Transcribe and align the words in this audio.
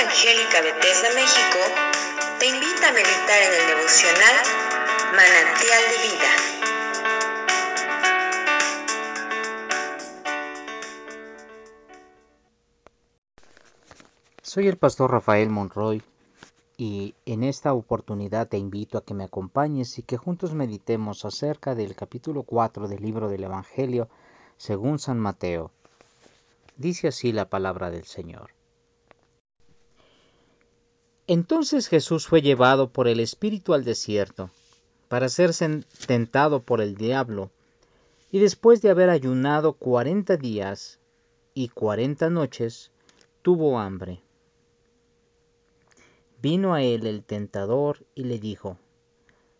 Evangélica 0.00 0.60
Bethesda 0.62 1.08
México 1.12 1.58
te 2.38 2.46
invita 2.46 2.88
a 2.88 2.92
meditar 2.92 3.42
en 3.42 3.52
el 3.60 3.66
devocional 3.66 4.36
Manantial 5.10 5.82
de 5.90 5.98
Vida. 6.06 6.32
Soy 14.40 14.68
el 14.68 14.76
pastor 14.76 15.10
Rafael 15.10 15.50
Monroy 15.50 16.00
y 16.76 17.16
en 17.26 17.42
esta 17.42 17.72
oportunidad 17.72 18.46
te 18.46 18.56
invito 18.56 18.98
a 18.98 19.04
que 19.04 19.14
me 19.14 19.24
acompañes 19.24 19.98
y 19.98 20.04
que 20.04 20.16
juntos 20.16 20.54
meditemos 20.54 21.24
acerca 21.24 21.74
del 21.74 21.96
capítulo 21.96 22.44
4 22.44 22.86
del 22.86 23.02
libro 23.02 23.28
del 23.28 23.42
Evangelio 23.42 24.08
según 24.58 25.00
San 25.00 25.18
Mateo. 25.18 25.72
Dice 26.76 27.08
así 27.08 27.32
la 27.32 27.50
palabra 27.50 27.90
del 27.90 28.04
Señor. 28.04 28.57
Entonces 31.30 31.88
Jesús 31.88 32.26
fue 32.26 32.40
llevado 32.40 32.90
por 32.90 33.06
el 33.06 33.20
Espíritu 33.20 33.74
al 33.74 33.84
desierto, 33.84 34.50
para 35.08 35.28
ser 35.28 35.50
tentado 36.06 36.62
por 36.62 36.80
el 36.80 36.96
diablo, 36.96 37.50
y 38.30 38.38
después 38.38 38.80
de 38.80 38.88
haber 38.88 39.10
ayunado 39.10 39.74
cuarenta 39.74 40.38
días 40.38 40.98
y 41.52 41.68
cuarenta 41.68 42.30
noches, 42.30 42.92
tuvo 43.42 43.78
hambre. 43.78 44.22
Vino 46.40 46.72
a 46.72 46.82
él 46.82 47.06
el 47.06 47.22
tentador 47.22 48.06
y 48.14 48.24
le 48.24 48.38
dijo, 48.38 48.78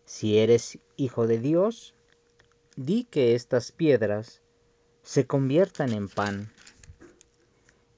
Si 0.05 0.39
eres 0.39 0.79
hijo 0.97 1.27
de 1.27 1.37
Dios, 1.37 1.93
di 2.77 3.03
que 3.03 3.35
estas 3.35 3.71
piedras 3.71 4.41
se 5.03 5.27
conviertan 5.27 5.93
en 5.93 6.09
pan. 6.09 6.51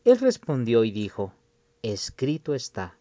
Él 0.03 0.19
respondió 0.19 0.83
y 0.83 0.91
dijo, 0.91 1.31
Escrito 1.83 2.53
está 2.53 2.97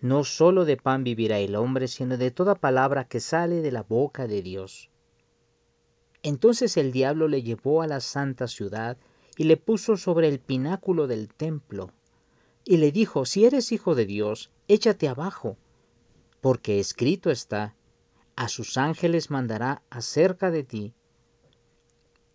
no 0.00 0.24
solo 0.24 0.64
de 0.64 0.76
pan 0.76 1.02
vivirá 1.04 1.38
el 1.38 1.56
hombre, 1.56 1.88
sino 1.88 2.16
de 2.16 2.30
toda 2.30 2.54
palabra 2.54 3.08
que 3.08 3.20
sale 3.20 3.62
de 3.62 3.72
la 3.72 3.82
boca 3.82 4.26
de 4.26 4.42
Dios. 4.42 4.90
Entonces 6.22 6.76
el 6.76 6.92
diablo 6.92 7.28
le 7.28 7.42
llevó 7.42 7.82
a 7.82 7.86
la 7.86 8.00
santa 8.00 8.48
ciudad 8.48 8.96
y 9.36 9.44
le 9.44 9.56
puso 9.56 9.96
sobre 9.96 10.28
el 10.28 10.40
pináculo 10.40 11.06
del 11.06 11.28
templo, 11.28 11.92
y 12.64 12.76
le 12.76 12.92
dijo, 12.92 13.24
si 13.24 13.44
eres 13.44 13.72
hijo 13.72 13.94
de 13.94 14.04
Dios, 14.04 14.50
échate 14.66 15.08
abajo, 15.08 15.56
porque 16.40 16.80
escrito 16.80 17.30
está, 17.30 17.74
a 18.36 18.48
sus 18.48 18.76
ángeles 18.76 19.30
mandará 19.30 19.82
acerca 19.90 20.50
de 20.50 20.64
ti, 20.64 20.94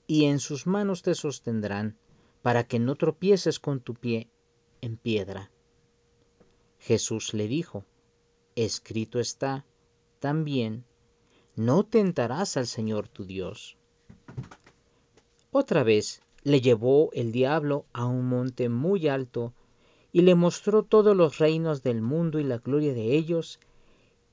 y 0.07 0.25
en 0.25 0.39
sus 0.39 0.65
manos 0.65 1.01
te 1.01 1.13
sostendrán, 1.13 1.97
para 2.41 2.65
que 2.65 2.79
no 2.79 2.95
tropieces 2.95 3.59
con 3.59 3.79
tu 3.79 3.93
pie 3.93 4.29
en 4.81 4.97
piedra. 4.97 5.51
Jesús 6.83 7.33
le 7.33 7.47
dijo, 7.47 7.85
escrito 8.57 9.21
está 9.21 9.65
también, 10.19 10.83
no 11.55 11.85
tentarás 11.85 12.57
al 12.57 12.67
Señor 12.67 13.07
tu 13.07 13.23
Dios. 13.23 13.77
Otra 15.49 15.83
vez 15.83 16.21
le 16.43 16.59
llevó 16.59 17.09
el 17.13 17.31
diablo 17.31 17.85
a 17.93 18.05
un 18.05 18.27
monte 18.27 18.67
muy 18.67 19.07
alto 19.07 19.53
y 20.11 20.23
le 20.23 20.35
mostró 20.35 20.83
todos 20.83 21.15
los 21.15 21.37
reinos 21.37 21.83
del 21.83 22.01
mundo 22.01 22.37
y 22.41 22.43
la 22.43 22.57
gloria 22.57 22.93
de 22.93 23.15
ellos, 23.15 23.61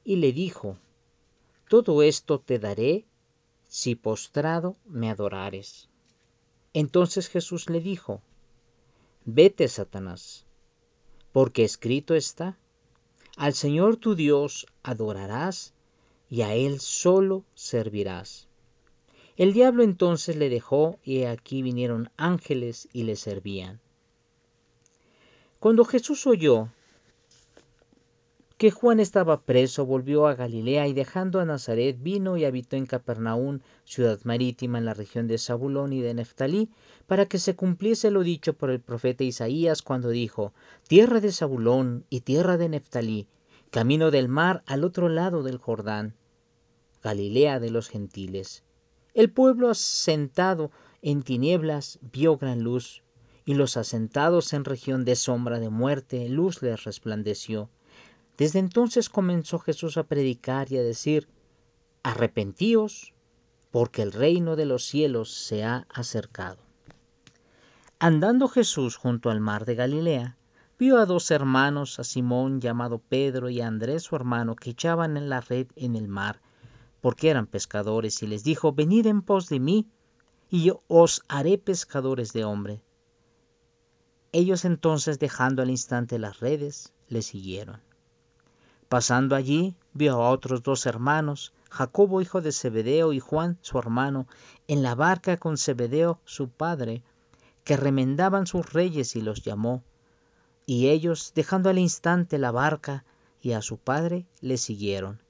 y 0.03 0.17
le 0.17 0.33
dijo, 0.33 0.77
Todo 1.69 2.03
esto 2.03 2.41
te 2.41 2.59
daré 2.59 3.07
si 3.69 3.95
postrado 3.95 4.77
me 4.87 5.09
adorares. 5.09 5.89
Entonces 6.73 7.29
Jesús 7.29 7.71
le 7.71 7.81
dijo, 7.81 8.23
Vete, 9.25 9.69
Satanás, 9.69 10.47
porque 11.33 11.65
escrito 11.65 12.15
está, 12.15 12.57
al 13.37 13.55
Señor 13.55 13.97
tu 13.97 14.15
Dios 14.15 14.67
adorarás 14.83 15.73
y 16.29 16.43
a 16.43 16.55
Él 16.55 16.81
solo 16.81 17.45
servirás. 17.55 18.49
El 19.37 19.53
diablo 19.53 19.83
entonces 19.83 20.37
le 20.37 20.49
dejó 20.49 20.99
y 21.03 21.23
aquí 21.25 21.63
vinieron 21.63 22.11
ángeles 22.17 22.89
y 22.93 23.05
le 23.05 23.17
servían. 23.17 23.81
Cuando 25.59 25.85
Jesús 25.85 26.27
oyó 26.27 26.69
que 28.61 28.71
Juan 28.71 29.01
estaba 29.01 29.41
preso, 29.41 29.87
volvió 29.87 30.27
a 30.27 30.35
Galilea 30.35 30.87
y 30.87 30.93
dejando 30.93 31.41
a 31.41 31.47
Nazaret 31.47 31.97
vino 31.99 32.37
y 32.37 32.45
habitó 32.45 32.77
en 32.77 32.85
Capernaum, 32.85 33.61
ciudad 33.85 34.21
marítima 34.25 34.77
en 34.77 34.85
la 34.85 34.93
región 34.93 35.27
de 35.29 35.39
Zabulón 35.39 35.95
y 35.95 36.03
de 36.03 36.13
Neftalí, 36.13 36.69
para 37.07 37.25
que 37.25 37.39
se 37.39 37.57
cumpliese 37.57 38.11
lo 38.11 38.23
dicho 38.23 38.53
por 38.53 38.69
el 38.69 38.79
profeta 38.79 39.25
Isaías 39.25 39.81
cuando 39.81 40.11
dijo, 40.11 40.53
Tierra 40.87 41.21
de 41.21 41.33
Zabulón 41.33 42.05
y 42.11 42.21
tierra 42.21 42.59
de 42.59 42.69
Neftalí, 42.69 43.29
camino 43.71 44.11
del 44.11 44.29
mar 44.29 44.63
al 44.67 44.85
otro 44.85 45.09
lado 45.09 45.43
del 45.43 45.57
Jordán, 45.57 46.15
Galilea 47.03 47.61
de 47.61 47.71
los 47.71 47.89
gentiles. 47.89 48.63
El 49.15 49.31
pueblo 49.31 49.71
asentado 49.71 50.71
en 51.01 51.23
tinieblas 51.23 51.99
vio 52.13 52.37
gran 52.37 52.63
luz, 52.63 53.05
y 53.47 53.55
los 53.55 53.79
asentados 53.79 54.53
en 54.53 54.67
región 54.67 55.07
de 55.07 55.17
sombra 55.17 55.61
de 55.61 55.71
muerte, 55.71 56.29
luz 56.29 56.61
les 56.61 56.85
resplandeció. 56.85 57.71
Desde 58.41 58.59
entonces 58.59 59.11
comenzó 59.11 59.59
Jesús 59.59 59.99
a 59.99 60.05
predicar 60.05 60.73
y 60.73 60.79
a 60.79 60.83
decir, 60.83 61.29
arrepentíos, 62.03 63.13
porque 63.71 64.01
el 64.01 64.13
reino 64.13 64.57
de 64.57 64.65
los 64.65 64.87
cielos 64.87 65.31
se 65.31 65.63
ha 65.63 65.87
acercado. 65.93 66.57
Andando 67.99 68.49
Jesús 68.49 68.97
junto 68.97 69.29
al 69.29 69.41
mar 69.41 69.67
de 69.67 69.75
Galilea, 69.75 70.39
vio 70.79 70.97
a 70.97 71.05
dos 71.05 71.31
hermanos, 71.31 71.99
a 71.99 72.05
Simón 72.05 72.63
llamado 72.63 72.99
Pedro 72.99 73.51
y 73.51 73.61
a 73.61 73.67
Andrés 73.67 74.05
su 74.05 74.17
hermano, 74.17 74.57
que 74.57 74.71
echaban 74.71 75.19
en 75.19 75.29
la 75.29 75.43
red 75.43 75.67
en 75.77 75.95
el 75.95 76.09
mar, 76.09 76.41
porque 77.03 77.29
eran 77.29 77.47
pescadores, 77.47 78.23
y 78.23 78.27
les 78.27 78.43
dijo, 78.43 78.73
venid 78.73 79.05
en 79.05 79.21
pos 79.21 79.51
de 79.51 79.61
mí, 79.61 79.87
y 80.49 80.65
yo 80.65 80.83
os 80.89 81.27
haré 81.29 81.59
pescadores 81.59 82.33
de 82.33 82.47
hombre. 82.47 82.81
Ellos 84.33 84.65
entonces, 84.65 85.19
dejando 85.19 85.61
al 85.61 85.69
instante 85.69 86.19
las 86.19 86.41
redes, 86.41 86.95
le 87.07 87.21
siguieron. 87.21 87.90
Pasando 88.91 89.37
allí, 89.37 89.77
vio 89.93 90.21
a 90.21 90.31
otros 90.31 90.65
dos 90.65 90.85
hermanos, 90.85 91.53
Jacobo 91.71 92.21
hijo 92.21 92.41
de 92.41 92.51
Zebedeo 92.51 93.13
y 93.13 93.21
Juan 93.21 93.57
su 93.63 93.79
hermano, 93.79 94.27
en 94.67 94.83
la 94.83 94.97
barca 94.97 95.37
con 95.37 95.59
Zebedeo 95.59 96.19
su 96.25 96.49
padre, 96.49 97.05
que 97.63 97.77
remendaban 97.77 98.49
sus 98.49 98.73
reyes 98.73 99.15
y 99.15 99.21
los 99.21 99.43
llamó. 99.43 99.85
Y 100.67 100.89
ellos, 100.89 101.31
dejando 101.37 101.71
al 101.71 101.79
instante 101.79 102.37
la 102.37 102.51
barca 102.51 103.05
y 103.41 103.53
a 103.53 103.63
su 103.63 103.79
padre, 103.79 104.27
le 104.41 104.57
siguieron. 104.57 105.23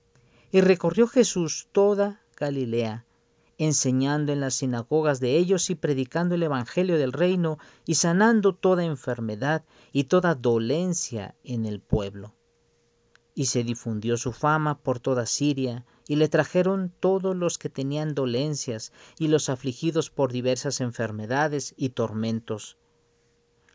Y 0.51 0.63
recorrió 0.63 1.07
Jesús 1.07 1.69
toda 1.71 2.23
Galilea, 2.39 3.05
enseñando 3.59 4.33
en 4.33 4.41
las 4.41 4.55
sinagogas 4.55 5.21
de 5.21 5.37
ellos 5.37 5.69
y 5.69 5.75
predicando 5.75 6.35
el 6.35 6.45
Evangelio 6.45 6.97
del 6.97 7.13
reino 7.13 7.59
y 7.85 7.97
sanando 7.97 8.55
toda 8.55 8.87
enfermedad 8.87 9.65
y 9.93 10.05
toda 10.05 10.35
dolencia 10.35 11.35
en 11.45 11.67
el 11.67 11.81
pueblo 11.81 12.33
y 13.41 13.47
se 13.47 13.65
difundió 13.65 14.19
su 14.19 14.33
fama 14.33 14.77
por 14.77 15.01
toda 15.01 15.25
Siria, 15.25 15.87
y 16.07 16.17
le 16.17 16.29
trajeron 16.29 16.93
todos 17.01 17.35
los 17.35 17.57
que 17.57 17.71
tenían 17.71 18.15
dolencias 18.15 18.93
y 19.19 19.29
los 19.29 19.49
afligidos 19.49 20.11
por 20.11 20.31
diversas 20.31 20.83
enfermedades 20.83 21.73
y 21.79 21.89
tormentos, 21.89 22.77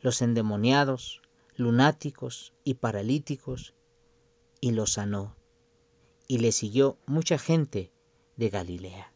los 0.02 0.22
endemoniados, 0.22 1.20
lunáticos 1.56 2.54
y 2.64 2.76
paralíticos, 2.76 3.74
y 4.62 4.70
los 4.70 4.94
sanó, 4.94 5.36
y 6.28 6.38
le 6.38 6.52
siguió 6.52 7.00
mucha 7.08 7.40
gente 7.40 7.92
de 8.36 8.50
Galilea. 8.50 9.12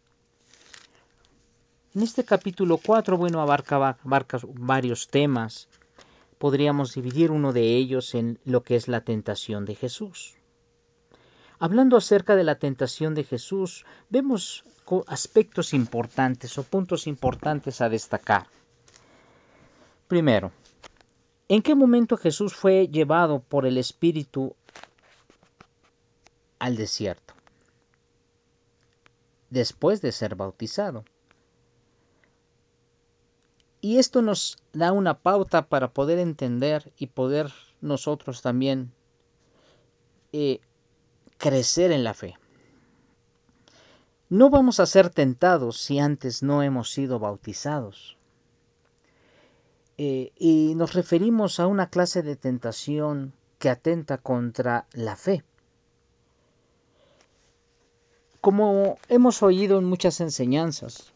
En 1.93 2.01
este 2.01 2.25
capítulo 2.25 2.79
4, 2.83 3.17
bueno, 3.19 3.39
abarca, 3.39 3.75
abarca 3.75 4.39
varios 4.55 5.09
temas. 5.09 5.69
Podríamos 6.39 6.95
dividir 6.95 7.29
uno 7.29 7.53
de 7.53 7.75
ellos 7.75 8.15
en 8.15 8.39
lo 8.45 8.63
que 8.63 8.75
es 8.77 8.87
la 8.87 9.01
tentación 9.01 9.65
de 9.65 9.75
Jesús. 9.75 10.38
Hablando 11.59 11.97
acerca 11.97 12.37
de 12.37 12.45
la 12.45 12.55
tentación 12.55 13.13
de 13.15 13.25
Jesús, 13.25 13.85
vemos 14.09 14.63
aspectos 15.07 15.73
importantes 15.73 16.57
o 16.57 16.63
puntos 16.63 17.05
importantes 17.05 17.81
a 17.81 17.89
destacar. 17.89 18.47
Primero, 20.07 20.51
¿en 21.49 21.61
qué 21.61 21.75
momento 21.75 22.17
Jesús 22.17 22.55
fue 22.55 22.87
llevado 22.87 23.41
por 23.41 23.65
el 23.65 23.77
Espíritu 23.77 24.55
al 26.57 26.77
desierto? 26.77 27.33
Después 29.49 30.01
de 30.01 30.11
ser 30.11 30.35
bautizado. 30.35 31.03
Y 33.81 33.97
esto 33.97 34.21
nos 34.21 34.57
da 34.73 34.91
una 34.91 35.19
pauta 35.19 35.67
para 35.67 35.91
poder 35.91 36.19
entender 36.19 36.91
y 36.97 37.07
poder 37.07 37.51
nosotros 37.81 38.41
también 38.41 38.91
eh, 40.33 40.59
crecer 41.39 41.91
en 41.91 42.03
la 42.03 42.13
fe. 42.13 42.37
No 44.29 44.51
vamos 44.51 44.79
a 44.79 44.85
ser 44.85 45.09
tentados 45.09 45.81
si 45.81 45.97
antes 45.97 46.43
no 46.43 46.61
hemos 46.61 46.91
sido 46.91 47.17
bautizados. 47.17 48.17
Eh, 49.97 50.31
y 50.37 50.75
nos 50.75 50.93
referimos 50.93 51.59
a 51.59 51.65
una 51.65 51.89
clase 51.89 52.21
de 52.21 52.35
tentación 52.35 53.33
que 53.57 53.69
atenta 53.69 54.19
contra 54.19 54.85
la 54.93 55.15
fe. 55.15 55.43
Como 58.39 58.97
hemos 59.09 59.41
oído 59.41 59.79
en 59.79 59.85
muchas 59.85 60.21
enseñanzas, 60.21 61.11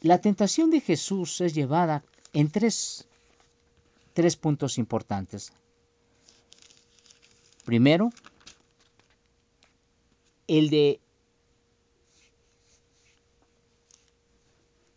la 0.00 0.20
tentación 0.20 0.70
de 0.70 0.80
Jesús 0.80 1.40
es 1.40 1.54
llevada 1.54 2.02
en 2.32 2.50
tres, 2.50 3.06
tres 4.12 4.36
puntos 4.36 4.76
importantes. 4.76 5.52
Primero, 7.66 8.12
el 10.46 10.70
de 10.70 11.00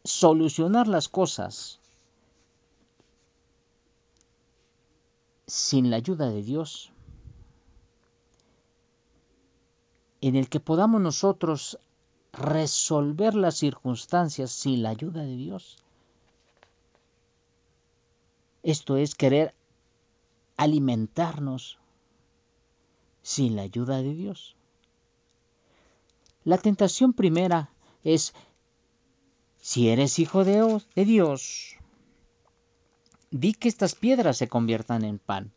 solucionar 0.04 0.88
las 0.88 1.10
cosas 1.10 1.80
sin 5.48 5.90
la 5.90 5.96
ayuda 5.96 6.30
de 6.30 6.44
Dios, 6.44 6.92
en 10.22 10.36
el 10.36 10.48
que 10.48 10.60
podamos 10.60 11.02
nosotros 11.02 11.80
resolver 12.34 13.34
las 13.34 13.56
circunstancias 13.58 14.52
sin 14.52 14.84
la 14.84 14.90
ayuda 14.90 15.24
de 15.24 15.36
Dios. 15.36 15.78
Esto 18.62 18.96
es 18.96 19.16
querer 19.16 19.56
alimentarnos 20.56 21.79
sin 23.30 23.56
la 23.56 23.62
ayuda 23.62 24.02
de 24.02 24.16
Dios. 24.16 24.56
La 26.44 26.58
tentación 26.58 27.14
primera 27.14 27.70
es, 28.04 28.34
si 29.62 29.90
eres 29.90 30.18
hijo 30.18 30.44
de 30.44 30.82
Dios, 30.96 31.76
di 33.30 33.54
que 33.54 33.68
estas 33.68 33.94
piedras 33.94 34.38
se 34.38 34.48
conviertan 34.48 35.04
en 35.04 35.20
pan. 35.20 35.52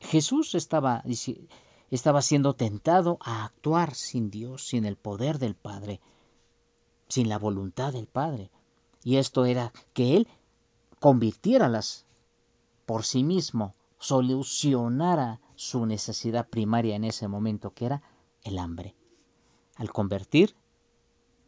Jesús 0.00 0.56
estaba, 0.56 1.04
estaba 1.92 2.20
siendo 2.20 2.54
tentado 2.54 3.18
a 3.20 3.44
actuar 3.44 3.94
sin 3.94 4.28
Dios, 4.28 4.66
sin 4.66 4.86
el 4.86 4.96
poder 4.96 5.38
del 5.38 5.54
Padre, 5.54 6.00
sin 7.06 7.28
la 7.28 7.38
voluntad 7.38 7.92
del 7.92 8.08
Padre. 8.08 8.50
Y 9.04 9.18
esto 9.18 9.44
era 9.44 9.72
que 9.92 10.16
Él 10.16 10.26
convirtiera 10.98 11.68
las 11.68 12.06
por 12.86 13.04
sí 13.04 13.22
mismo, 13.22 13.76
solucionara 14.04 15.40
su 15.54 15.86
necesidad 15.86 16.46
primaria 16.50 16.94
en 16.94 17.04
ese 17.04 17.26
momento, 17.26 17.72
que 17.72 17.86
era 17.86 18.02
el 18.42 18.58
hambre. 18.58 18.94
Al 19.76 19.92
convertir 19.92 20.54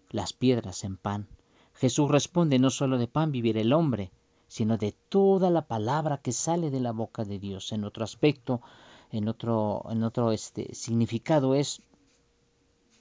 las 0.08 0.32
piedras 0.32 0.82
en 0.82 0.96
pan, 0.96 1.28
Jesús 1.74 2.10
responde, 2.10 2.58
no 2.58 2.70
solo 2.70 2.96
de 2.96 3.08
pan 3.08 3.30
vivir 3.30 3.58
el 3.58 3.74
hombre, 3.74 4.10
sino 4.48 4.78
de 4.78 4.92
toda 5.10 5.50
la 5.50 5.66
palabra 5.66 6.22
que 6.22 6.32
sale 6.32 6.70
de 6.70 6.80
la 6.80 6.92
boca 6.92 7.24
de 7.24 7.38
Dios. 7.38 7.72
En 7.72 7.84
otro 7.84 8.04
aspecto, 8.04 8.62
en 9.10 9.28
otro, 9.28 9.84
en 9.90 10.02
otro 10.02 10.32
este, 10.32 10.74
significado 10.74 11.54
es, 11.54 11.82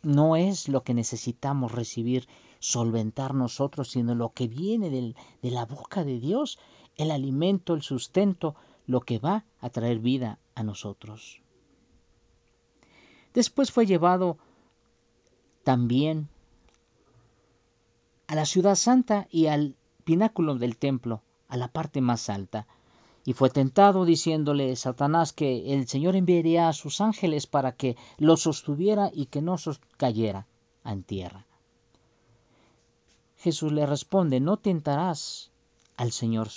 no 0.03 0.35
es 0.35 0.67
lo 0.67 0.83
que 0.83 0.93
necesitamos 0.93 1.71
recibir, 1.71 2.27
solventar 2.59 3.33
nosotros, 3.33 3.91
sino 3.91 4.15
lo 4.15 4.33
que 4.33 4.49
viene 4.49 4.89
del, 4.89 5.15
de 5.41 5.51
la 5.51 5.65
boca 5.65 6.03
de 6.03 6.19
Dios, 6.19 6.59
el 6.97 7.09
alimento, 7.09 7.73
el 7.73 7.83
sustento, 7.83 8.55
lo 8.87 9.01
que 9.01 9.19
va 9.19 9.45
a 9.59 9.69
traer 9.69 9.99
vida 9.99 10.39
a 10.53 10.63
nosotros. 10.63 11.41
Después 13.33 13.71
fue 13.71 13.85
llevado 13.85 14.37
también 15.63 16.29
a 18.27 18.35
la 18.35 18.45
ciudad 18.45 18.75
santa 18.75 19.27
y 19.29 19.47
al 19.47 19.75
pináculo 20.03 20.55
del 20.55 20.77
templo, 20.77 21.21
a 21.47 21.57
la 21.57 21.67
parte 21.67 22.01
más 22.01 22.29
alta, 22.29 22.67
y 23.25 23.33
fue 23.33 23.49
tentado 23.49 24.05
diciéndole 24.05 24.75
Satanás 24.75 25.33
que 25.33 25.73
el 25.73 25.87
Señor 25.87 26.15
enviaría 26.15 26.69
a 26.69 26.73
sus 26.73 27.01
ángeles 27.01 27.47
para 27.47 27.71
que 27.73 27.97
lo 28.17 28.37
sostuviera 28.37 29.09
y 29.11 29.25
que 29.25 29.41
no 29.41 29.55
cayera 29.97 30.45
en 30.85 31.03
tierra. 31.03 31.45
Jesús 33.37 33.71
le 33.71 33.85
responde, 33.85 34.39
no 34.39 34.57
tentarás 34.57 35.51
al 35.97 36.11
Señor 36.11 36.49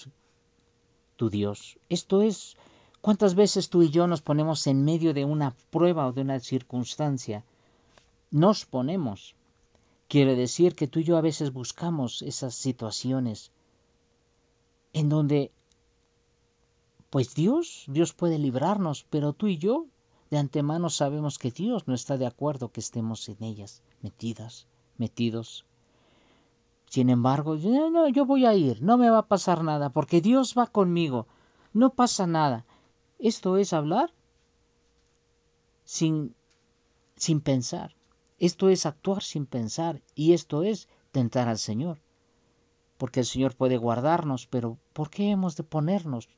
tu 1.18 1.28
Dios. 1.28 1.78
Esto 1.90 2.22
es, 2.22 2.56
¿cuántas 3.02 3.34
veces 3.34 3.68
tú 3.68 3.82
y 3.82 3.90
yo 3.90 4.06
nos 4.06 4.22
ponemos 4.22 4.66
en 4.66 4.84
medio 4.84 5.12
de 5.12 5.24
una 5.26 5.54
prueba 5.70 6.06
o 6.06 6.12
de 6.12 6.22
una 6.22 6.40
circunstancia? 6.40 7.44
Nos 8.30 8.64
ponemos. 8.64 9.34
Quiere 10.06 10.36
decir 10.36 10.74
que 10.74 10.86
tú 10.86 11.00
y 11.00 11.04
yo 11.04 11.18
a 11.18 11.26
veces 11.30 11.52
buscamos 11.52 12.22
esas 12.22 12.54
situaciones 12.54 13.50
en 14.94 15.10
donde, 15.10 15.50
pues 17.10 17.34
Dios, 17.34 17.84
Dios 17.88 18.14
puede 18.14 18.38
librarnos, 18.38 19.04
pero 19.10 19.34
tú 19.34 19.48
y 19.48 19.58
yo 19.58 19.86
de 20.30 20.38
antemano 20.38 20.88
sabemos 20.88 21.36
que 21.38 21.50
Dios 21.50 21.88
no 21.88 21.94
está 21.94 22.16
de 22.16 22.26
acuerdo 22.26 22.70
que 22.70 22.80
estemos 22.80 23.28
en 23.28 23.42
ellas, 23.42 23.82
metidas, 24.02 24.66
metidos. 24.98 25.66
Sin 26.88 27.10
embargo, 27.10 27.56
yo, 27.56 27.90
no, 27.90 28.08
yo 28.08 28.24
voy 28.24 28.46
a 28.46 28.54
ir, 28.54 28.82
no 28.82 28.96
me 28.96 29.10
va 29.10 29.18
a 29.18 29.26
pasar 29.26 29.62
nada, 29.62 29.90
porque 29.90 30.20
Dios 30.20 30.54
va 30.56 30.66
conmigo, 30.66 31.26
no 31.72 31.90
pasa 31.90 32.26
nada. 32.26 32.64
Esto 33.18 33.56
es 33.56 33.72
hablar 33.72 34.12
sin, 35.84 36.34
sin 37.16 37.40
pensar. 37.40 37.94
Esto 38.38 38.68
es 38.68 38.86
actuar 38.86 39.22
sin 39.22 39.46
pensar 39.46 40.00
y 40.14 40.32
esto 40.32 40.62
es 40.62 40.88
tentar 41.12 41.48
al 41.48 41.58
Señor 41.58 41.98
porque 42.98 43.20
el 43.20 43.26
Señor 43.26 43.54
puede 43.54 43.78
guardarnos, 43.78 44.46
pero 44.46 44.76
¿por 44.92 45.08
qué 45.08 45.30
hemos 45.30 45.56
de 45.56 45.62
ponernos 45.62 46.28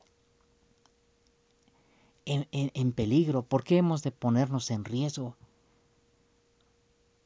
en, 2.26 2.92
peligro? 2.92 3.42
¿Por 3.42 3.64
qué 3.64 3.78
hemos 3.78 4.02
de 4.02 4.12
ponernos 4.12 4.70
en 4.70 4.84
riesgo 4.84 5.36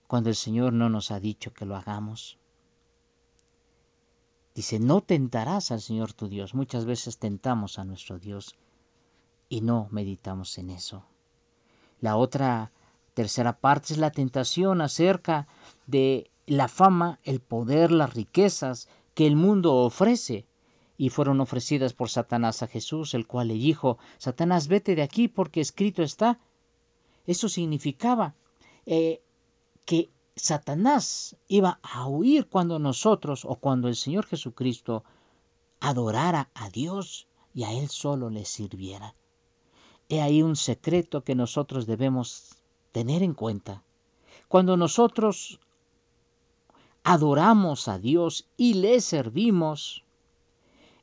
cuando 0.07 0.31
el 0.31 0.37
Señor 0.37 0.73
no 0.73 0.89
nos 0.89 1.11
ha 1.11 1.19
dicho 1.19 1.53
que 1.53 1.67
lo 1.67 1.77
hagamos? 1.77 2.39
Dice, 4.55 4.79
no 4.79 5.01
tentarás 5.01 5.71
al 5.71 5.81
Señor 5.81 6.13
tu 6.13 6.29
Dios. 6.29 6.55
Muchas 6.55 6.85
veces 6.85 7.19
tentamos 7.19 7.79
a 7.79 7.85
nuestro 7.85 8.19
Dios 8.19 8.55
y 9.49 9.61
no 9.61 9.89
meditamos 9.91 10.59
en 10.59 10.71
eso. 10.71 11.05
La 12.01 12.17
otra 12.17 12.71
tercera 13.15 13.59
parte 13.59 13.93
es 13.93 13.99
la 13.99 14.11
tentación 14.11 14.81
acerca 14.81 15.49
de 15.87 16.31
la 16.47 16.69
fama, 16.69 17.19
el 17.25 17.41
poder, 17.41 17.91
las 17.91 18.15
riquezas, 18.15 18.89
que 19.15 19.27
el 19.27 19.37
mundo 19.37 19.75
ofrece, 19.75 20.45
y 20.97 21.09
fueron 21.09 21.41
ofrecidas 21.41 21.93
por 21.93 22.09
Satanás 22.09 22.63
a 22.63 22.69
Jesús, 22.69 23.15
el 23.15 23.27
cual 23.27 23.49
le 23.49 23.55
dijo, 23.55 23.99
Satanás, 24.19 24.69
vete 24.69 24.95
de 24.95 25.03
aquí 25.03 25.29
porque 25.29 25.61
escrito 25.61 26.03
está. 26.03 26.39
Eso 27.27 27.49
significaba 27.49 28.35
eh, 28.87 29.21
que 29.85 30.11
Satanás 30.37 31.37
iba 31.47 31.79
a 31.83 32.09
huir 32.09 32.49
cuando 32.49 32.79
nosotros 32.79 33.45
o 33.45 33.57
cuando 33.57 33.89
el 33.89 33.95
Señor 33.95 34.27
Jesucristo 34.27 35.05
adorara 35.81 36.51
a 36.55 36.71
Dios 36.71 37.29
y 37.55 37.63
a 37.65 37.73
Él 37.73 37.89
solo 37.89 38.31
le 38.31 38.45
sirviera. 38.45 39.15
He 40.09 40.21
ahí 40.21 40.43
un 40.43 40.57
secreto 40.57 41.23
que 41.23 41.35
nosotros 41.35 41.87
debemos 41.87 42.57
tener 42.91 43.23
en 43.23 43.35
cuenta. 43.35 43.85
Cuando 44.49 44.77
nosotros 44.77 45.61
adoramos 47.05 47.87
a 47.89 47.99
Dios 47.99 48.49
y 48.57 48.75
le 48.75 49.01
servimos, 49.01 50.05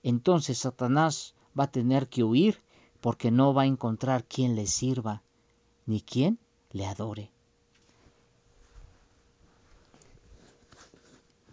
entonces 0.04 0.58
Satanás 0.60 1.36
va 1.58 1.66
a 1.66 1.72
tener 1.72 2.10
que 2.10 2.24
huir 2.24 2.62
porque 3.00 3.32
no 3.32 3.54
va 3.54 3.64
a 3.64 3.68
encontrar 3.68 4.26
quien 4.26 4.56
le 4.56 4.68
sirva 4.68 5.24
ni 5.86 6.02
quien 6.02 6.38
le 6.72 6.86
adore. 6.86 7.32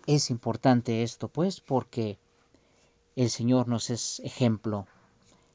Es 0.09 0.31
importante 0.31 1.03
esto, 1.03 1.29
pues, 1.29 1.61
porque 1.61 2.19
el 3.15 3.29
Señor 3.29 3.69
nos 3.69 3.91
es 3.91 4.21
ejemplo 4.21 4.87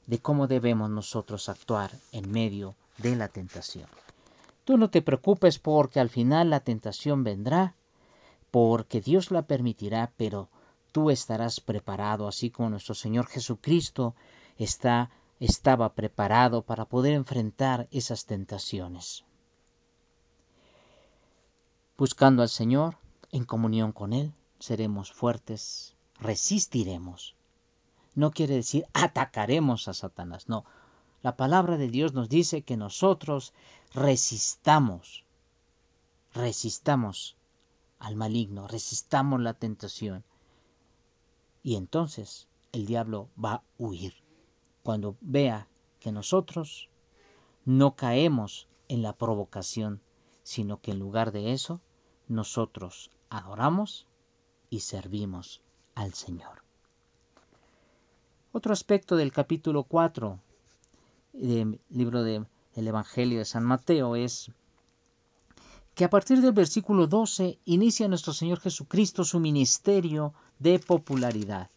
de 0.06 0.20
cómo 0.20 0.46
debemos 0.46 0.92
nosotros 0.92 1.50
actuar 1.50 1.90
en 2.12 2.30
medio 2.30 2.76
de 3.00 3.16
la 3.16 3.30
tentación. 3.30 3.88
Tú 4.64 4.78
no 4.78 4.92
te 4.92 5.02
preocupes 5.02 5.58
porque 5.58 6.00
al 6.00 6.12
final 6.12 6.52
la 6.52 6.60
tentación 6.60 7.24
vendrá 7.24 7.74
porque 8.52 9.02
Dios 9.02 9.32
la 9.32 9.42
permitirá, 9.42 10.12
pero 10.18 10.50
tú 10.92 11.10
estarás 11.10 11.60
preparado, 11.60 12.28
así 12.28 12.52
como 12.52 12.70
nuestro 12.70 12.94
Señor 12.94 13.26
Jesucristo 13.26 14.14
está, 14.60 15.10
estaba 15.40 15.96
preparado 15.96 16.62
para 16.62 16.86
poder 16.86 17.14
enfrentar 17.14 17.88
esas 17.90 18.28
tentaciones. 18.28 19.26
Buscando 21.98 22.44
al 22.44 22.50
Señor, 22.50 22.98
en 23.32 23.46
comunión 23.46 23.92
con 23.92 24.14
Él, 24.14 24.32
seremos 24.64 25.12
fuertes, 25.12 25.94
resistiremos. 26.22 27.36
No 28.16 28.32
quiere 28.32 28.56
decir 28.56 28.86
atacaremos 28.94 29.90
a 29.90 29.94
Satanás, 29.94 30.48
no. 30.48 30.64
La 31.22 31.36
palabra 31.36 31.76
de 31.78 31.90
Dios 31.90 32.14
nos 32.14 32.30
dice 32.30 32.62
que 32.62 32.78
nosotros 32.78 33.54
resistamos, 33.94 35.26
resistamos 36.34 37.36
al 38.00 38.16
maligno, 38.16 38.70
resistamos 38.70 39.42
la 39.42 39.54
tentación. 39.54 40.24
Y 41.62 41.76
entonces 41.76 42.48
el 42.72 42.86
diablo 42.86 43.28
va 43.44 43.56
a 43.56 43.64
huir. 43.78 44.14
Cuando 44.82 45.18
vea 45.20 45.68
que 46.00 46.14
nosotros 46.14 46.88
no 47.66 47.98
caemos 47.98 48.70
en 48.88 49.02
la 49.02 49.12
provocación, 49.12 50.00
sino 50.44 50.80
que 50.80 50.92
en 50.92 51.00
lugar 51.00 51.34
de 51.34 51.52
eso, 51.52 51.82
nosotros 52.30 53.12
adoramos 53.30 54.08
y 54.74 54.80
servimos 54.80 55.62
al 55.94 56.16
Señor. 56.16 56.64
Otro 58.52 58.74
aspecto 58.74 59.16
del 59.16 59.32
capítulo 59.32 59.84
4 59.84 60.40
del 61.34 61.80
libro 61.92 62.24
del 62.24 62.48
Evangelio 62.76 63.38
de 63.38 63.46
San 63.46 63.66
Mateo 63.66 64.16
es 64.16 64.52
que 65.94 66.06
a 66.06 66.10
partir 66.10 66.42
del 66.42 66.54
versículo 66.54 67.06
12 67.06 67.60
inicia 67.66 68.08
nuestro 68.08 68.34
Señor 68.34 68.60
Jesucristo 68.62 69.24
su 69.24 69.40
ministerio 69.40 70.34
de 70.58 70.80
popularidad. 70.80 71.70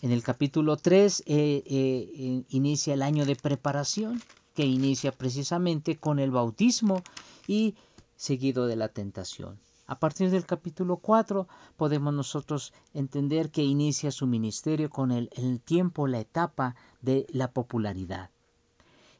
En 0.00 0.12
el 0.12 0.22
capítulo 0.22 0.76
3 0.76 1.24
eh, 1.26 1.62
eh, 1.66 2.44
inicia 2.50 2.94
el 2.94 3.02
año 3.02 3.26
de 3.26 3.34
preparación, 3.34 4.22
que 4.54 4.64
inicia 4.64 5.10
precisamente 5.10 5.96
con 5.98 6.20
el 6.20 6.30
bautismo 6.30 7.02
y 7.48 7.74
seguido 8.14 8.68
de 8.68 8.76
la 8.76 8.88
tentación. 8.88 9.58
A 9.90 9.98
partir 9.98 10.30
del 10.30 10.46
capítulo 10.46 10.98
4 10.98 11.48
podemos 11.76 12.14
nosotros 12.14 12.72
entender 12.94 13.50
que 13.50 13.64
inicia 13.64 14.12
su 14.12 14.24
ministerio 14.28 14.88
con 14.88 15.10
el, 15.10 15.28
tiempo, 15.64 16.06
la 16.06 16.20
etapa 16.20 16.76
de 17.02 17.26
la 17.30 17.50
popularidad. 17.50 18.30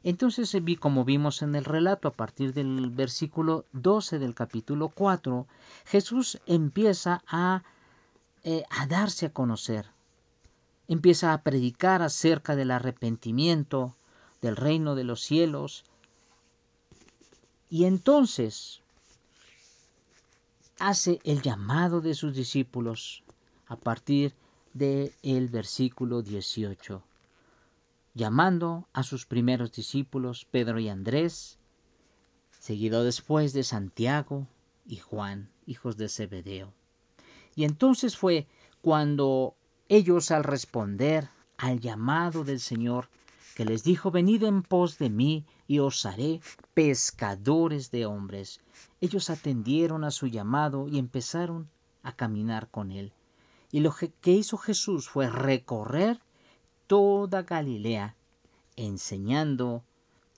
Entonces, 0.01 0.55
como 0.79 1.03
vimos 1.03 1.41
en 1.41 1.55
el 1.55 1.65
relato 1.65 2.07
a 2.07 2.13
partir 2.13 2.53
del 2.53 2.89
versículo 2.89 3.65
12 3.73 4.17
del 4.17 4.33
capítulo 4.33 4.87
4, 4.87 5.45
Jesús 5.83 6.39
empieza 6.45 7.21
a, 7.27 7.63
eh, 8.45 8.63
a 8.69 8.87
darse 8.87 9.25
a 9.25 9.33
conocer, 9.33 9.87
empieza 10.87 11.33
a 11.33 11.41
predicar 11.43 12.01
acerca 12.01 12.55
del 12.55 12.71
arrepentimiento, 12.71 13.97
del 14.41 14.55
reino 14.55 14.95
de 14.95 15.03
los 15.03 15.21
cielos, 15.21 15.83
y 17.69 17.83
entonces 17.83 18.80
hace 20.81 21.19
el 21.23 21.41
llamado 21.41 22.01
de 22.01 22.13
sus 22.13 22.35
discípulos 22.35 23.23
a 23.67 23.75
partir 23.75 24.33
del 24.73 25.47
versículo 25.49 26.21
18 26.21 27.03
llamando 28.13 28.87
a 28.93 29.03
sus 29.03 29.25
primeros 29.25 29.71
discípulos, 29.71 30.45
Pedro 30.45 30.79
y 30.79 30.89
Andrés, 30.89 31.57
seguido 32.59 33.03
después 33.03 33.53
de 33.53 33.63
Santiago 33.63 34.47
y 34.85 34.97
Juan, 34.97 35.49
hijos 35.65 35.97
de 35.97 36.09
Zebedeo. 36.09 36.73
Y 37.55 37.63
entonces 37.63 38.17
fue 38.17 38.47
cuando 38.81 39.55
ellos 39.87 40.31
al 40.31 40.43
responder 40.43 41.29
al 41.57 41.79
llamado 41.79 42.43
del 42.43 42.59
Señor, 42.59 43.09
que 43.51 43.65
les 43.65 43.83
dijo, 43.83 44.11
venid 44.11 44.43
en 44.43 44.63
pos 44.63 44.97
de 44.97 45.09
mí 45.09 45.45
y 45.67 45.79
os 45.79 46.05
haré 46.05 46.41
pescadores 46.73 47.91
de 47.91 48.05
hombres, 48.05 48.61
ellos 48.99 49.29
atendieron 49.29 50.03
a 50.03 50.11
su 50.11 50.27
llamado 50.27 50.87
y 50.87 50.99
empezaron 50.99 51.69
a 52.03 52.15
caminar 52.15 52.69
con 52.69 52.91
él. 52.91 53.13
Y 53.71 53.79
lo 53.79 53.93
que 53.93 54.31
hizo 54.31 54.57
Jesús 54.57 55.07
fue 55.07 55.29
recorrer 55.29 56.19
toda 56.87 57.43
Galilea, 57.43 58.15
enseñando 58.75 59.83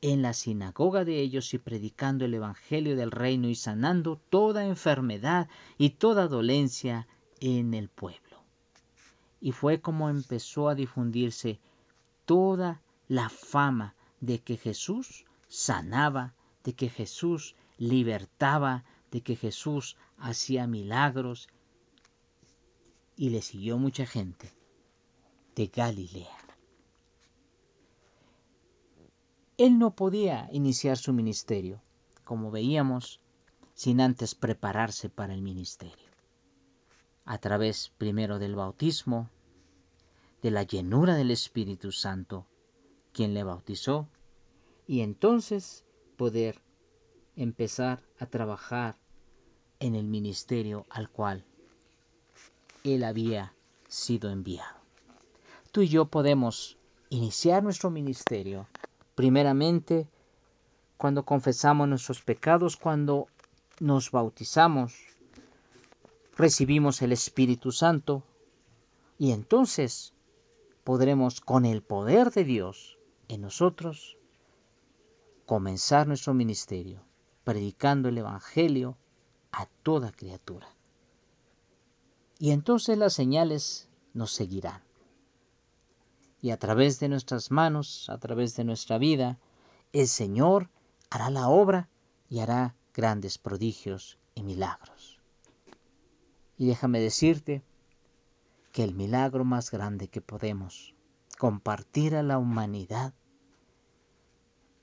en 0.01 0.21
la 0.21 0.33
sinagoga 0.33 1.05
de 1.05 1.19
ellos 1.19 1.53
y 1.53 1.57
predicando 1.57 2.25
el 2.25 2.33
Evangelio 2.33 2.95
del 2.95 3.09
reino 3.09 3.47
y 3.47 3.55
sanando 3.55 4.19
toda 4.29 4.65
enfermedad 4.65 5.47
y 5.77 5.91
toda 5.91 6.27
dolencia 6.27 7.07
en 7.39 7.73
el 7.73 7.89
pueblo. 7.89 8.43
Y 9.39 9.51
fue 9.51 9.81
como 9.81 10.09
empezó 10.09 10.69
a 10.69 10.75
difundirse 10.75 11.59
toda 12.25 12.81
la 13.07 13.29
fama 13.29 13.95
de 14.21 14.39
que 14.39 14.57
Jesús 14.57 15.25
sanaba, 15.47 16.33
de 16.63 16.73
que 16.73 16.89
Jesús 16.89 17.55
libertaba, 17.77 18.83
de 19.11 19.21
que 19.21 19.35
Jesús 19.35 19.97
hacía 20.17 20.67
milagros. 20.67 21.49
Y 23.15 23.29
le 23.29 23.41
siguió 23.41 23.77
mucha 23.77 24.05
gente 24.05 24.51
de 25.55 25.67
Galilea. 25.67 26.37
Él 29.57 29.77
no 29.77 29.95
podía 29.95 30.49
iniciar 30.51 30.97
su 30.97 31.13
ministerio, 31.13 31.81
como 32.23 32.49
veíamos, 32.49 33.19
sin 33.75 34.01
antes 34.01 34.33
prepararse 34.33 35.09
para 35.09 35.33
el 35.33 35.41
ministerio. 35.41 36.09
A 37.25 37.37
través 37.37 37.91
primero 37.97 38.39
del 38.39 38.55
bautismo, 38.55 39.29
de 40.41 40.51
la 40.51 40.63
llenura 40.63 41.15
del 41.15 41.31
Espíritu 41.31 41.91
Santo, 41.91 42.47
quien 43.13 43.33
le 43.33 43.43
bautizó, 43.43 44.07
y 44.87 45.01
entonces 45.01 45.85
poder 46.17 46.59
empezar 47.35 48.03
a 48.19 48.25
trabajar 48.25 48.97
en 49.79 49.95
el 49.95 50.05
ministerio 50.05 50.85
al 50.89 51.09
cual 51.09 51.45
él 52.83 53.03
había 53.03 53.53
sido 53.87 54.29
enviado. 54.29 54.77
Tú 55.71 55.81
y 55.81 55.87
yo 55.87 56.05
podemos 56.05 56.77
iniciar 57.09 57.63
nuestro 57.63 57.89
ministerio 57.89 58.67
Primeramente, 59.15 60.07
cuando 60.97 61.23
confesamos 61.23 61.87
nuestros 61.87 62.21
pecados, 62.21 62.77
cuando 62.77 63.27
nos 63.79 64.09
bautizamos, 64.09 64.95
recibimos 66.35 67.01
el 67.03 67.11
Espíritu 67.11 67.71
Santo 67.71 68.23
y 69.19 69.31
entonces 69.31 70.13
podremos 70.83 71.41
con 71.41 71.65
el 71.65 71.83
poder 71.83 72.31
de 72.31 72.43
Dios 72.43 72.97
en 73.33 73.41
nosotros 73.41 74.17
comenzar 75.45 76.07
nuestro 76.07 76.33
ministerio, 76.33 77.03
predicando 77.43 78.09
el 78.09 78.17
Evangelio 78.17 78.97
a 79.51 79.65
toda 79.83 80.11
criatura. 80.11 80.67
Y 82.39 82.51
entonces 82.51 82.97
las 82.97 83.13
señales 83.13 83.89
nos 84.13 84.31
seguirán 84.31 84.81
y 86.43 86.51
a 86.51 86.57
través 86.57 86.99
de 86.99 87.07
nuestras 87.07 87.51
manos, 87.51 88.09
a 88.09 88.17
través 88.17 88.57
de 88.57 88.65
nuestra 88.65 88.97
vida, 88.97 89.39
el 89.93 90.09
Señor 90.09 90.69
hará 91.09 91.29
la 91.29 91.47
obra 91.47 91.87
y 92.29 92.39
hará 92.39 92.75
grandes 92.93 93.37
prodigios 93.37 94.19
y 94.35 94.43
milagros. 94.43 95.21
Y 96.57 96.65
déjame 96.65 96.99
decirte 96.99 97.63
que 98.73 98.83
el 98.83 98.93
milagro 98.93 99.45
más 99.45 99.71
grande 99.71 100.09
que 100.09 100.19
podemos 100.19 100.93
compartir 101.37 102.13
a 102.13 102.23
la 102.23 102.37
humanidad 102.37 103.13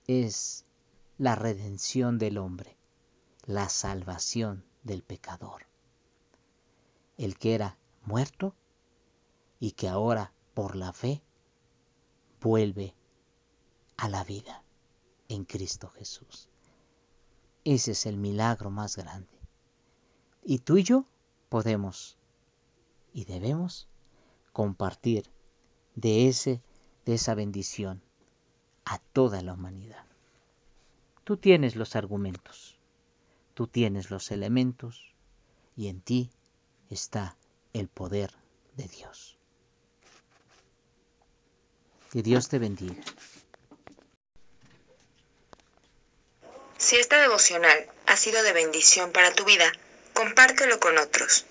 es 0.06 0.64
la 1.18 1.34
redención 1.34 2.18
del 2.18 2.38
hombre, 2.38 2.76
la 3.44 3.68
salvación 3.68 4.64
del 4.82 5.02
pecador. 5.02 5.66
El 7.18 7.36
que 7.36 7.54
era 7.54 7.78
muerto 8.04 8.54
y 9.58 9.72
que 9.72 9.88
ahora 9.88 10.32
por 10.54 10.76
la 10.76 10.92
fe 10.92 11.22
vuelve 12.40 12.94
a 13.96 14.08
la 14.08 14.24
vida 14.24 14.64
en 15.28 15.44
Cristo 15.44 15.90
Jesús. 15.90 16.48
Ese 17.64 17.92
es 17.92 18.06
el 18.06 18.16
milagro 18.16 18.70
más 18.70 18.96
grande. 18.96 19.38
Y 20.42 20.60
tú 20.60 20.78
y 20.78 20.82
yo 20.82 21.04
podemos 21.50 22.16
y 23.12 23.24
debemos 23.24 23.88
compartir 24.52 25.30
de 25.94 26.28
ese 26.28 26.62
de 27.04 27.14
esa 27.14 27.34
bendición 27.34 28.02
a 28.84 28.98
toda 28.98 29.42
la 29.42 29.54
humanidad. 29.54 30.04
Tú 31.24 31.36
tienes 31.36 31.76
los 31.76 31.96
argumentos, 31.96 32.76
tú 33.54 33.66
tienes 33.66 34.10
los 34.10 34.30
elementos 34.30 35.14
y 35.76 35.88
en 35.88 36.00
ti 36.00 36.30
está 36.90 37.36
el 37.72 37.88
poder 37.88 38.32
de 38.76 38.88
Dios. 38.88 39.36
Que 42.10 42.22
Dios 42.22 42.48
te 42.48 42.58
bendiga. 42.58 43.02
Si 46.78 46.96
esta 46.96 47.20
devocional 47.20 47.86
ha 48.06 48.16
sido 48.16 48.42
de 48.42 48.52
bendición 48.52 49.12
para 49.12 49.32
tu 49.32 49.44
vida, 49.44 49.70
compártelo 50.14 50.80
con 50.80 50.98
otros. 50.98 51.44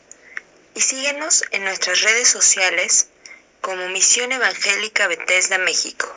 Y 0.75 0.81
síguenos 0.81 1.43
en 1.51 1.63
nuestras 1.63 2.01
redes 2.01 2.27
sociales 2.27 3.07
como 3.61 3.87
Misión 3.89 4.31
Evangélica 4.31 5.07
Bethesda 5.07 5.57
México. 5.59 6.07